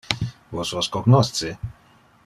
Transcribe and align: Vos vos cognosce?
Vos 0.59 0.71
vos 0.77 0.89
cognosce? 0.95 1.51